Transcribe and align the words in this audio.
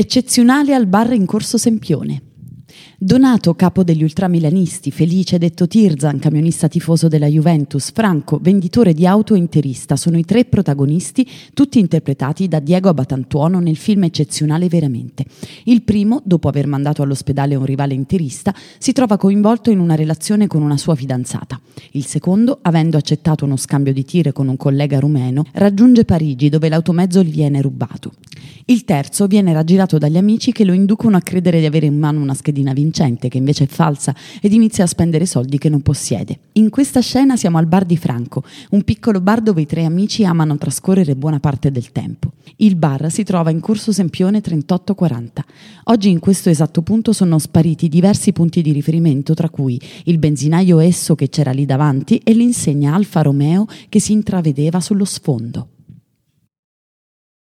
Eccezionale 0.00 0.74
al 0.74 0.86
bar 0.86 1.12
in 1.12 1.26
corso 1.26 1.58
Sempione. 1.58 2.27
Donato, 3.00 3.54
capo 3.54 3.84
degli 3.84 4.02
ultramilanisti, 4.02 4.90
Felice 4.90 5.38
detto 5.38 5.68
Tirzan, 5.68 6.18
camionista 6.18 6.66
tifoso 6.66 7.06
della 7.06 7.28
Juventus, 7.28 7.92
Franco, 7.92 8.40
venditore 8.42 8.92
di 8.92 9.06
auto 9.06 9.36
interista, 9.36 9.94
sono 9.94 10.18
i 10.18 10.24
tre 10.24 10.46
protagonisti, 10.46 11.24
tutti 11.54 11.78
interpretati 11.78 12.48
da 12.48 12.58
Diego 12.58 12.88
Abatantuono 12.88 13.60
nel 13.60 13.76
film 13.76 14.02
Eccezionale 14.02 14.66
Veramente. 14.66 15.26
Il 15.66 15.82
primo, 15.82 16.20
dopo 16.24 16.48
aver 16.48 16.66
mandato 16.66 17.02
all'ospedale 17.02 17.54
un 17.54 17.64
rivale 17.64 17.94
interista, 17.94 18.52
si 18.78 18.90
trova 18.90 19.16
coinvolto 19.16 19.70
in 19.70 19.78
una 19.78 19.94
relazione 19.94 20.48
con 20.48 20.62
una 20.62 20.76
sua 20.76 20.96
fidanzata. 20.96 21.60
Il 21.92 22.04
secondo, 22.04 22.58
avendo 22.62 22.96
accettato 22.96 23.44
uno 23.44 23.56
scambio 23.56 23.92
di 23.92 24.04
tire 24.04 24.32
con 24.32 24.48
un 24.48 24.56
collega 24.56 24.98
rumeno, 24.98 25.44
raggiunge 25.52 26.04
Parigi 26.04 26.48
dove 26.48 26.68
l'automezzo 26.68 27.22
gli 27.22 27.30
viene 27.30 27.62
rubato. 27.62 28.10
Il 28.70 28.84
terzo 28.84 29.26
viene 29.26 29.54
raggirato 29.54 29.96
dagli 29.96 30.18
amici 30.18 30.52
che 30.52 30.64
lo 30.64 30.74
inducono 30.74 31.16
a 31.16 31.22
credere 31.22 31.58
di 31.58 31.64
avere 31.64 31.86
in 31.86 31.98
mano 31.98 32.20
una 32.20 32.34
schedina 32.34 32.74
vincente, 32.88 33.28
che 33.28 33.36
invece 33.38 33.64
è 33.64 33.66
falsa, 33.66 34.14
ed 34.40 34.52
inizia 34.52 34.84
a 34.84 34.86
spendere 34.86 35.26
soldi 35.26 35.58
che 35.58 35.68
non 35.68 35.82
possiede. 35.82 36.38
In 36.52 36.70
questa 36.70 37.00
scena 37.00 37.36
siamo 37.36 37.58
al 37.58 37.66
bar 37.66 37.84
di 37.84 37.96
Franco, 37.96 38.42
un 38.70 38.82
piccolo 38.82 39.20
bar 39.20 39.42
dove 39.42 39.60
i 39.60 39.66
tre 39.66 39.84
amici 39.84 40.24
amano 40.24 40.56
trascorrere 40.56 41.14
buona 41.14 41.38
parte 41.38 41.70
del 41.70 41.92
tempo. 41.92 42.32
Il 42.56 42.76
bar 42.76 43.10
si 43.10 43.22
trova 43.22 43.50
in 43.50 43.60
corso 43.60 43.92
Sempione 43.92 44.40
3840. 44.40 45.44
Oggi 45.84 46.10
in 46.10 46.18
questo 46.18 46.48
esatto 46.48 46.82
punto 46.82 47.12
sono 47.12 47.38
spariti 47.38 47.88
diversi 47.88 48.32
punti 48.32 48.62
di 48.62 48.72
riferimento, 48.72 49.34
tra 49.34 49.50
cui 49.50 49.80
il 50.04 50.18
benzinaio 50.18 50.78
esso 50.78 51.14
che 51.14 51.28
c'era 51.28 51.52
lì 51.52 51.66
davanti 51.66 52.20
e 52.24 52.32
l'insegna 52.32 52.94
Alfa 52.94 53.22
Romeo 53.22 53.66
che 53.88 54.00
si 54.00 54.12
intravedeva 54.12 54.80
sullo 54.80 55.04
sfondo. 55.04 55.68